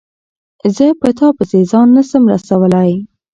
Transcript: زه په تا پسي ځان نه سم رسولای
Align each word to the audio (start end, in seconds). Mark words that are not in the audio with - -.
زه 0.75 0.85
په 0.99 1.09
تا 1.17 1.27
پسي 1.37 1.61
ځان 1.71 1.87
نه 1.95 2.03
سم 2.09 2.23
رسولای 2.33 2.91